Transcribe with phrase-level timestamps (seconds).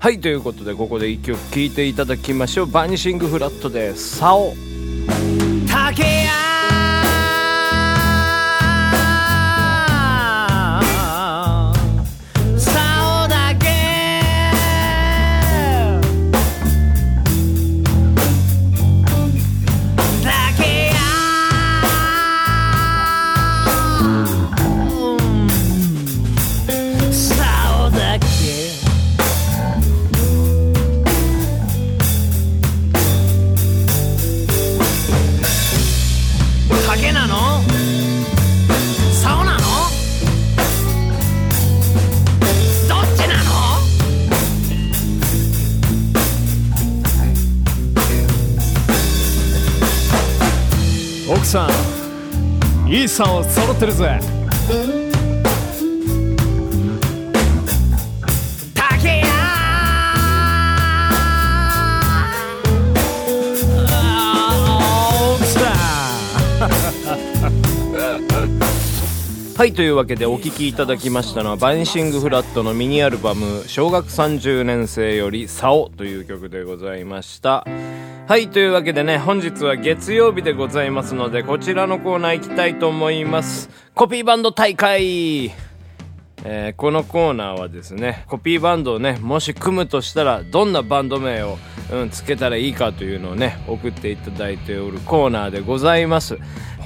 [0.00, 2.66] はいということでここで1曲聴いていただきましょう。
[2.66, 4.77] バニシングフラットで「竿」竹
[51.38, 51.68] 奥さ
[52.84, 54.18] んいい竿揃ってるぜ。
[69.56, 77.64] はいというわけでお聴きいただきましたのはバニシングフラットのミニアルバム「小学30年生より竿」という曲でございました。
[78.28, 83.70] はいというわけでね本日は月曜日でございますのでこちらのコーナー行きたいと思います。
[83.94, 85.46] コピーバンド大会。
[86.44, 91.56] えーこのコーナーはですねコピーバンドをねもし組むとしたらどんなバンド名を、
[91.90, 96.38] うん、つけたらいいかというのをね送っていただいておるコーナーでございます。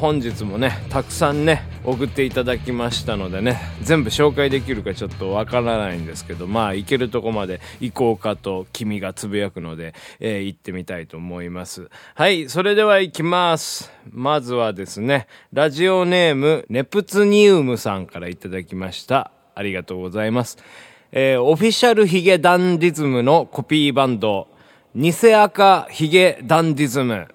[0.03, 20.58] 本日もねたくさんね送っていただきましたのでね全部紹介できるかちょっとわからないんですけどまあ行けるとこまで行こうかと君がつぶやくので、えー行ってみたいと思いますはいそれでは行きますまずはですねラジオネームネプツニウムさんからいただきましたありがとうございます。
[21.12, 24.48] えーオフィシャルヒゲダンディズムのコピーバンド、
[24.96, 27.29] 偽赤ヒゲダンディズム。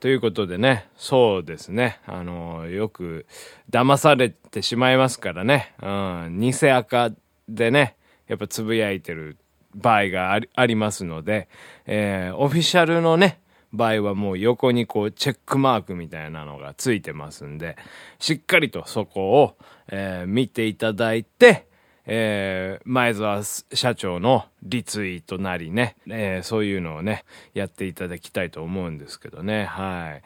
[0.00, 2.00] ということでね、そうですね。
[2.06, 3.26] あのよく
[3.70, 5.74] 騙されてしまいますからね。
[5.82, 5.86] う
[6.30, 7.10] ん、偽赤
[7.50, 7.96] でね、
[8.26, 9.36] やっぱつぶやいてる
[9.74, 11.48] 場合がありありますので、
[11.84, 13.40] えーオフィシャルのね、
[13.74, 17.76] 場合はもう横にこうチェックマークみたいなのがついてますんで、
[18.18, 19.56] しっかりとそこを、
[19.88, 21.66] えー見ていただいて、
[22.06, 27.24] えー前澤社長のリツイートなりね、えーそういうのをね、
[27.54, 29.64] やっていただきたいと思うんですけどね。
[29.64, 30.20] は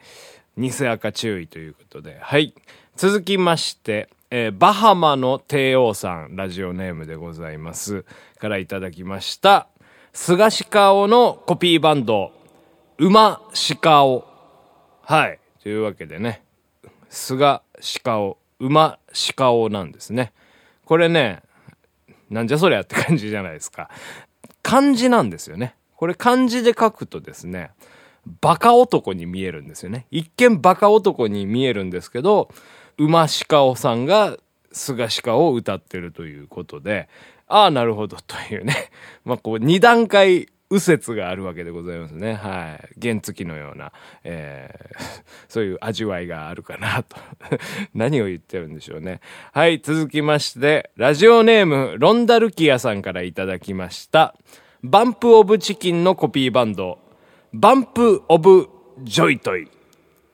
[0.57, 0.61] い。
[0.61, 2.17] 偽赤注意ということで。
[2.19, 2.53] はい。
[2.95, 8.05] 続きまして、えーバハマの帝王さん、ラジオネームでございます。
[8.39, 9.67] からいただきました。
[10.13, 12.31] 菅鹿尾のコピーバンド、
[12.97, 13.41] 馬
[13.81, 14.27] 鹿尾。
[15.01, 15.39] はい。
[15.61, 16.41] というわけでね、
[17.09, 17.61] 菅
[18.03, 18.97] 鹿尾、馬
[19.35, 20.31] 鹿尾なんですね。
[20.85, 21.41] これね、
[22.29, 23.89] なんじゃそりゃって感じじゃないですか。
[24.63, 25.75] 漢字なんですよね。
[25.95, 27.71] これ漢字で書くとですね、
[28.41, 30.07] バカ男に見えるんですよね。
[30.11, 32.49] 一見バカ男に見えるんですけど、
[32.97, 34.37] 馬鹿尾さんが
[34.71, 37.07] スガシカオ歌ってるということで、
[37.47, 38.89] ああ、なるほどというね。
[39.23, 42.33] まあ、こう、二段階右折があるわけでございますね。
[42.33, 42.99] はい。
[43.01, 43.91] 原付のような、
[44.23, 44.95] えー
[45.47, 47.17] そういう味わいがあるかなと。
[47.93, 49.21] 何を言ってるんでしょうね。
[49.53, 49.79] はい。
[49.79, 54.35] 続きまして、ラジオネーム、ロンダルキアさんからいただきました。
[54.83, 56.99] BUMP OF CHICKEN のコピーバンド、
[57.53, 58.69] バンプオブ
[59.03, 59.69] ジョイトイ。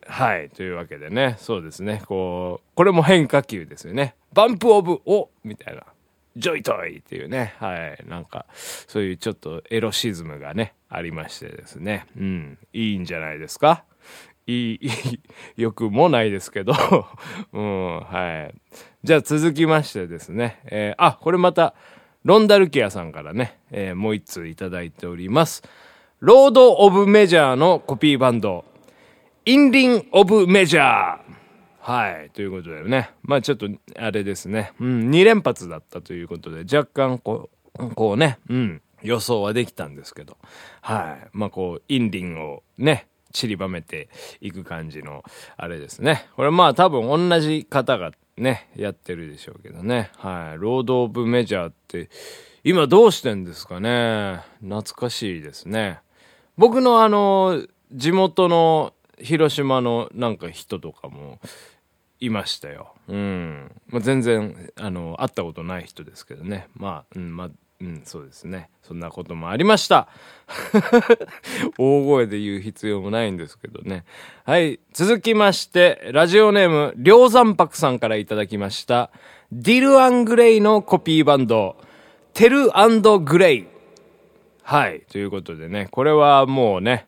[0.08, 0.50] はい。
[0.50, 2.02] というわけでね、そうですね。
[2.06, 4.16] こう、これも変化球ですよね。
[4.34, 5.84] バンプオブ、おみたいな。
[6.38, 7.56] ジョイトイっていうね。
[7.60, 8.04] はい。
[8.08, 12.06] なんか、そういうちょっとエロシズムがね、ありましてですね。
[12.18, 12.58] うん。
[12.74, 13.84] いいんじゃないですか？
[14.48, 14.88] いい、い
[15.58, 16.74] い、よくもないですけど。
[17.54, 18.00] うん。
[18.00, 18.56] はい。
[19.04, 20.60] じゃあ続きましてですね。
[20.66, 21.76] えーあ、これまた、
[22.24, 25.64] ロンダルキアさんからね、えーもう一通いただいております。
[26.20, 28.64] ロード・オブ・メジャーのコピーバンド、
[29.46, 31.21] インリン・オブ・メジャー。
[31.82, 32.30] はい。
[32.30, 33.10] ということでね。
[33.24, 33.68] まあちょっと、
[33.98, 34.72] あれですね。
[34.80, 35.10] うん。
[35.10, 37.50] 2連発だったということで、若干こ
[37.80, 38.82] う、こうね、うん。
[39.02, 40.38] 予想はできたんですけど。
[40.82, 41.28] はい。
[41.34, 44.10] まあこう、インリンをね、散りばめて
[44.42, 45.24] いく感じの、
[45.58, 46.28] あれですね。
[46.36, 50.12] これまあ多分同じ方がね、やってるでしょうけどね。
[50.18, 50.60] はい。
[50.60, 52.10] ロード・オブ・メジャーって、
[52.64, 54.42] 今どうしてんですかね。
[54.60, 56.00] 懐かしいですね。
[56.58, 61.40] 僕のあの、地元の広島のなんか人とかも
[62.22, 62.94] いましたよ。
[63.08, 63.72] うん。
[63.88, 66.68] まあ、全然、あの、会ったことない人ですけどね。
[66.76, 67.50] まあ、うん、まあ、
[67.82, 68.70] うん、そうですね。
[68.84, 70.08] そんなこともありました。
[71.80, 74.06] 大声で言う必要もないんですけどね。
[74.46, 74.80] はい。
[74.94, 79.10] 続きまして、ラジオネーム、りょうざんぱくさんからいただきました。
[79.52, 81.76] ディル・アン・グレイのコピーバンド、
[82.34, 82.70] テル
[83.22, 83.68] グレイ。
[84.62, 85.02] はい。
[85.12, 87.08] ということでね、これはもうね、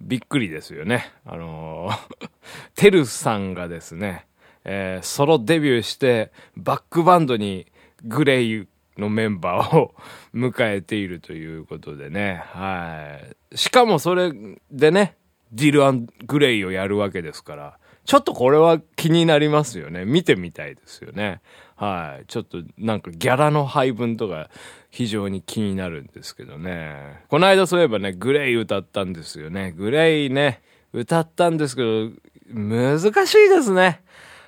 [0.00, 1.12] びっくりですよね。
[1.26, 2.28] あのー
[2.76, 4.26] テルさんがですね、
[4.64, 7.66] えーソロデビューして、バックバンドに
[8.04, 8.66] グレイ
[8.98, 9.94] のメンバーを
[10.34, 12.42] 迎えているということでね。
[12.46, 13.18] は
[13.52, 13.56] い。
[13.56, 14.32] しかもそれ
[14.70, 15.16] でね、
[15.52, 20.04] ディル・アン・グレイをやるわけですから、ちょっとこれは気になりますよね。
[20.04, 21.40] 見てみたいですよね。
[21.76, 22.26] はい。
[22.26, 24.50] ちょっとなんかギャラの配分とか
[24.90, 27.22] 非常に気になるんですけどね。
[27.28, 29.72] この間そういえばね、グレイ歌ったんですよね。
[29.72, 30.60] グレイね、
[30.92, 32.10] 歌ったんですけど、
[32.52, 34.02] 難しいですね。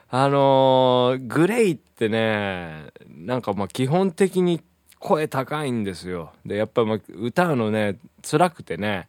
[0.09, 4.63] あのーグレイってね、なんかまあ基本的に
[4.99, 6.33] 声高いんですよ。
[6.45, 9.09] で、やっぱまあ歌うのね、辛くてね。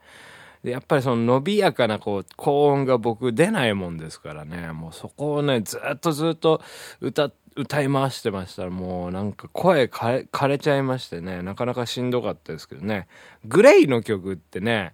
[0.63, 6.61] で、やっぱりその伸びやかなこう、高音が僕出ないもんですからね、もうそこをね、ずっとずっと
[6.99, 13.07] 歌、歌い回してましたらもうなんか声枯れ枯れちゃいましてね、なかなかしんどかったですけどね。
[13.45, 14.93] グレイの曲ってね、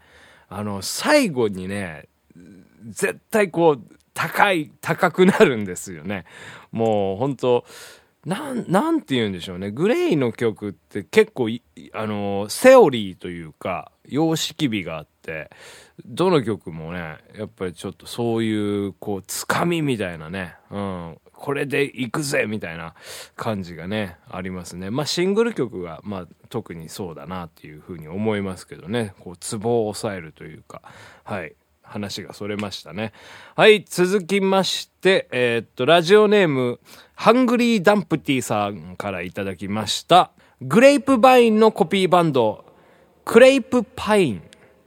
[0.49, 2.07] あの、最後にね、
[2.89, 3.81] 絶対こう、
[4.13, 6.25] 高い、高くなるんですよね。
[6.71, 7.65] もう本当
[8.25, 9.69] なん、なんて言うんでしょうね。
[9.71, 11.50] グレイの曲って結構、
[11.94, 15.50] あの、セオリーというか、様式美があって、
[16.06, 22.95] どの曲もね、やっぱりちょっとそういう、こう、つかみみたいなね、うん、これで行くぜみたいな
[23.36, 24.89] 感じがね、ありますね。
[24.89, 30.81] まあ、シングル曲が、まあ、特にそうだなっていうふうに思いますけどね、こう、ツボを抑えるというか、
[31.25, 31.56] はい。
[31.83, 33.13] 話がそれましたね。
[33.56, 36.80] はい、続きまして、えーっと、ラジオネーム、
[37.15, 40.31] ハングリーダンプティさんからいただきました。
[40.62, 42.65] グレープバインのコピーバンド、
[43.25, 44.44] クレープパイン。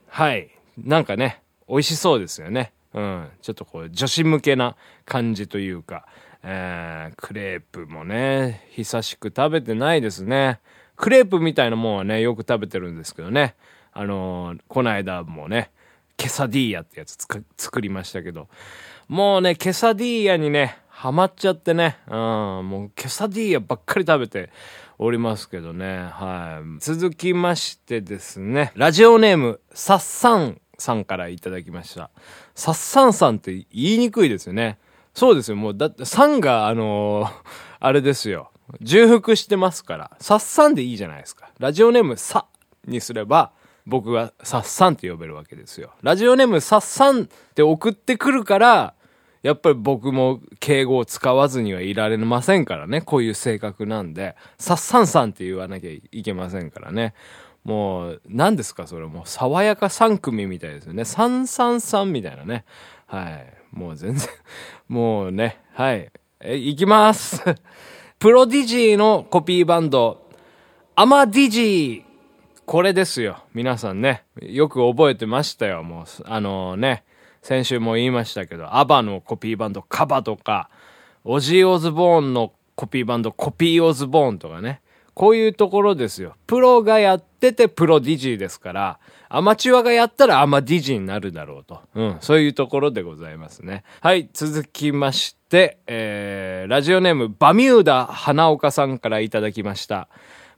[0.08, 0.50] はい。
[0.78, 2.72] なんかね、美味しそうですよね。
[2.94, 3.28] うん。
[3.42, 6.06] ちょっとこう、女子向けな感じというか、
[6.42, 10.60] えー、クレープもね、久しく食べてないですね。
[10.96, 13.54] クレープみたいなもんはね、よく食べてるんですけどね。
[13.92, 15.70] あのーこの間もね、
[16.16, 18.48] ケサディーヤってやつつか作りましたけど、
[19.08, 24.50] もうね、ケサディーヤにね、ハマっちゃってね、うん、もうケサディーヤばっかり食べて
[24.98, 26.80] おりますけどね、はい。
[26.80, 32.10] 続きましてですね、ラジオネーム、サッサンさんからいただきました。
[32.54, 34.78] サッサンさんって言いにくいですよね。
[35.12, 37.32] そうですよ、もう、だって、サンが、あのー
[37.78, 38.50] あれですよ。
[38.80, 41.50] 重複してますから、サッサンでいいじゃないですか。
[41.58, 42.46] ラジオネーム、サ
[42.86, 43.52] にすれば、
[43.86, 45.92] 僕がサッサンって呼べるわけですよ。
[46.02, 48.94] ラジオネームサッサンって送ってくるから、
[49.42, 53.00] やっぱり僕も敬語を使わずにはいられませんからね。
[53.00, 57.14] こういう性格なんで、サッサンさんって言わなきゃいけませんからね。
[57.62, 61.04] もう、何ですかそれもう、爽やか3組みたいですよね。
[61.04, 62.64] 333みたいなね。
[63.06, 63.54] はい。
[63.70, 64.28] もう全然、
[64.88, 66.10] もうね、はい。
[66.40, 67.42] え、いきます。
[68.18, 70.28] プロディジーのコピーバンド、
[70.96, 72.05] アマディジー。
[72.66, 73.44] これですよ。
[73.54, 74.24] 皆さんね。
[74.42, 75.84] よく覚えてましたよ。
[75.84, 77.04] もう、あのね。
[77.40, 80.68] 先週も言いましたけど、アバのコピーバンド、カバとか、
[81.22, 84.80] オジー・オズボーンのコピーバンド、コピー・オズボーンとかね。
[85.14, 86.34] こういうところですよ。
[86.48, 88.98] プロがやっててプロディジーですから、
[89.28, 91.80] アマチュアがやったらアマディジーになるだろうと。
[91.94, 93.84] うん、そういうところでございますね。
[94.00, 100.08] はい、続きまして、えー、ラジオネーム、バミューダ花岡さんからいただきました。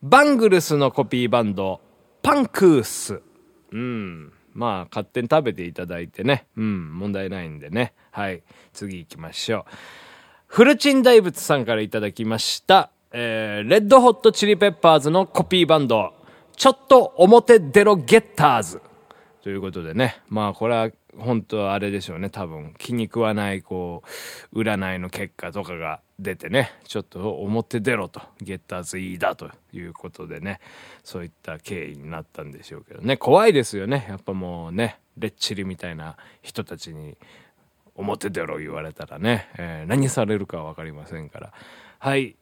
[0.02, 1.82] バングルスのコピーバンド、
[2.22, 3.20] パンクース。
[3.72, 4.32] うん。
[4.54, 6.46] まあ、勝手に食べていただいてね。
[6.56, 7.94] うん、問題ないんでね。
[8.10, 8.42] はい。
[8.72, 9.64] 次行きましょう。
[10.46, 12.90] フルチン大仏さんからいただきました。
[13.12, 16.12] えー、レッドホットチリペッパーズのコピーバンド、
[16.56, 18.82] ちょっと表出ろゲッターズ。
[19.42, 20.20] ということでね。
[20.28, 22.30] まあ、これは、本当はあれでしょうね。
[22.30, 24.02] 多分、気に食わない、こ
[24.52, 26.72] う、占いの結果とかが出てね。
[26.84, 28.20] ちょっと表出ろと。
[28.40, 30.60] ゲッターズいいだということでね。
[31.02, 33.16] そういった経緯になったんでしょうけどね。
[33.16, 34.06] 怖いですよね。
[34.08, 37.16] やっぱもうね、レッチリみたいな人たちに、
[37.96, 41.52] 表出ろ言われたらね、えー何されるかわかりませんから。
[41.98, 42.36] はい。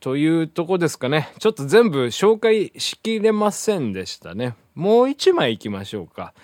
[0.00, 1.28] というとこですかね。
[1.38, 4.54] ちょっと全部紹介しきれませんでしたね。
[4.74, 6.34] もう一枚行きましょうか。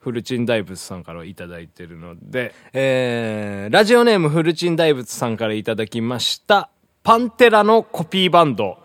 [0.00, 6.70] フルチン大仏さんからいただいてるので、えー、ラジオネームフルチン大仏さんからいただきました。
[7.02, 8.78] パンテラのコピーバンド、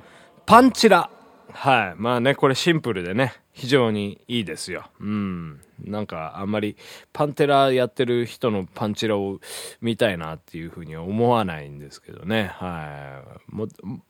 [0.46, 1.10] パンチラ。
[1.54, 2.02] はい。
[2.02, 4.90] まあね、これシンプルでね、非常にいいですよ。
[5.00, 5.62] うん。
[5.82, 6.76] なんかあんまり
[7.14, 9.40] パンテラやってる人のパンチラを
[9.80, 12.52] 見たいなっていうふうには思わないんですけどね。
[12.54, 13.56] はい。
[13.56, 13.68] も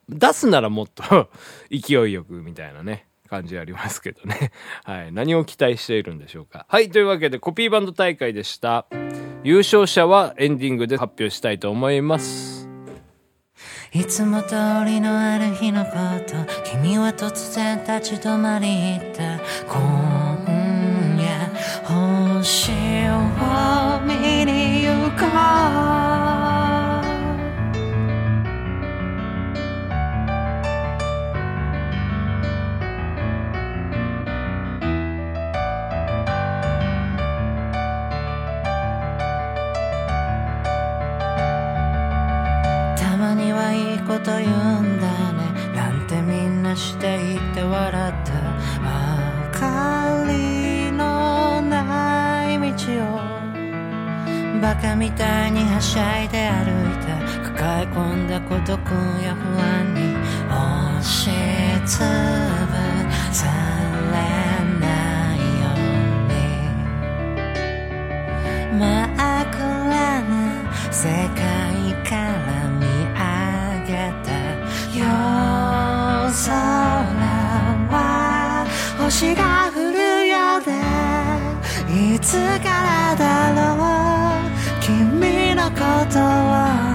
[0.08, 1.30] 出すならもっと
[1.70, 3.06] 勢いよくみたいなね。
[3.26, 4.52] 感じありますけどね。
[4.84, 5.12] はい。
[5.12, 6.66] 何を期待しているんでしょうか。
[6.68, 6.90] はい。
[6.90, 8.86] というわけでコピーバンド大会でした。
[9.42, 12.68] 優勝者はエンディングで発表したいと思います。
[13.92, 14.54] いつも通
[14.84, 15.90] りのある日のこ
[16.26, 16.34] と
[16.70, 19.38] 君は突然立ち止まり言った
[47.26, 48.32] して言って笑った
[48.80, 52.66] 明かりのない道
[53.04, 53.18] を
[54.60, 57.16] バカみたいにはしゃいで歩いた。
[57.50, 58.78] 抱え込んだ孤独
[59.22, 60.16] や不安に。
[60.48, 61.30] 押し
[61.84, 62.04] つぶ
[63.32, 63.46] さ
[64.12, 64.14] れ
[64.80, 64.86] な
[65.34, 65.78] いよう
[66.28, 66.34] に。
[68.78, 69.58] 真っ暗
[70.22, 70.32] な
[70.90, 71.04] 世
[71.34, 71.45] 界
[86.16, 86.22] の
[86.80, 86.85] こ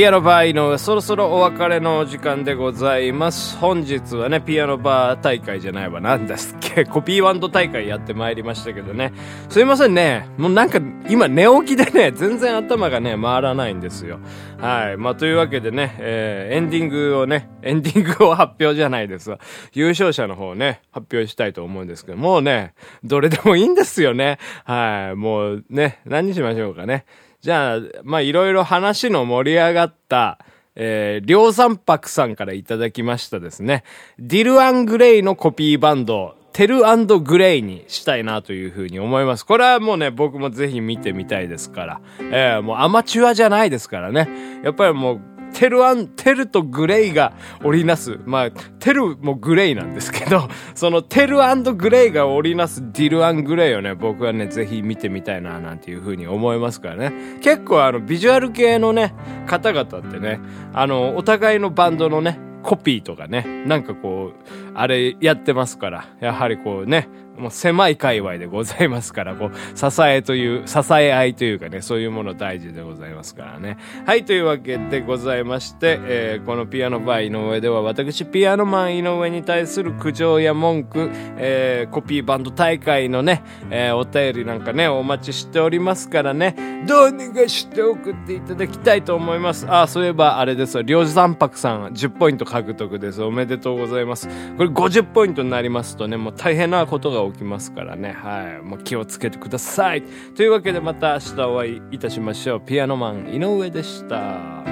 [0.00, 3.58] ピアノバーのそろそろお別れのお時間でございます。
[3.58, 6.00] 本日はね、ピアノバー大会じゃないわ。
[6.00, 9.12] 何ですっけコピーバンド大会やってまいりましたけどね。
[9.50, 10.26] すいませんね。
[10.38, 10.80] もうなんか
[11.10, 14.20] 今寝起きでね、全然頭がね、回らないんですよ。
[14.58, 14.96] はい。
[14.96, 19.38] まあ、というわけでね、えー、エンディングをね、エンディングを発表じゃないですわ。
[19.74, 22.72] 優勝者の方ね、発表したいと思うんですけど、もうね、
[23.04, 24.38] どれでもいいんですよね。
[24.64, 25.14] はい。
[25.14, 27.04] もうね、何にしましょうかね。
[27.40, 30.38] じゃあ、まあ、いろいろ話の盛り上がった、
[30.74, 33.82] えー、りょうさんぱくさんからいただきましたですね。
[34.18, 39.46] ディル・アン・グレイのコピーバンド、テルアンドグレイにしたいなというふうに思います。
[39.46, 42.00] これはもうね、僕もぜひ見てみたいですから。
[42.18, 44.28] えー、もうアマチュアじゃないですからね。
[44.62, 45.20] やっぱりもう
[45.52, 48.18] テルアン、テルとグレイが織りなす。
[48.24, 51.38] まあ、テルもグレイなんですけど、 そのテル
[51.74, 57.12] グレイが織りなすディルアングレイをね、僕はね、ぜひ見てみたいな、なんていう風に思いますからね。
[57.40, 59.14] 結構あの、ビジュアル系のね、
[59.46, 60.40] 方々ってね、
[60.72, 73.78] あの、お互いのバンドのね、コピーとかね、なんかこう、あれやってますから、やはりこうね、もう狭い界隈でございますから、こう、支えという、支え合いというかね、そういうもの大事でございますからね。
[74.04, 81.08] はい、というわけでございまして、えー、このピアノバー井上では、私、ピアノマン井上に対する苦情や文句、
[81.38, 89.66] えー、コピーバンド大会のね、えー、お便りなんかね、お待ちしておりますからね、どうにかして送っていただきたいと思います。
[89.68, 93.22] あ、そういえばあれですよ、両三泊さん、10ポイント獲得です。
[93.22, 94.28] おめでとうございます。
[94.56, 98.12] これ50ポイントになりますとね、もう大変なことが起きますからね。
[98.12, 98.62] はい。
[98.62, 100.02] もう気をつけてください。
[100.34, 102.60] というわけでまた明日お会いいたしましょう。
[102.60, 104.64] ピアノマン井上でした。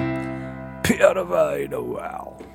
[0.83, 2.48] ピアノマン井上。